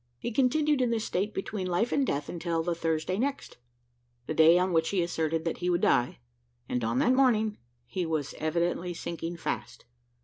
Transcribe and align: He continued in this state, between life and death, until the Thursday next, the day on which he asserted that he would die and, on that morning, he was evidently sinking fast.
He 0.17 0.31
continued 0.31 0.81
in 0.81 0.89
this 0.89 1.05
state, 1.05 1.31
between 1.31 1.67
life 1.67 1.91
and 1.91 2.07
death, 2.07 2.27
until 2.27 2.63
the 2.63 2.73
Thursday 2.73 3.19
next, 3.19 3.57
the 4.25 4.33
day 4.33 4.57
on 4.57 4.73
which 4.73 4.89
he 4.89 5.03
asserted 5.03 5.45
that 5.45 5.59
he 5.59 5.69
would 5.69 5.81
die 5.81 6.17
and, 6.67 6.83
on 6.83 6.97
that 6.97 7.13
morning, 7.13 7.59
he 7.85 8.07
was 8.07 8.33
evidently 8.39 8.95
sinking 8.95 9.37
fast. 9.37 9.85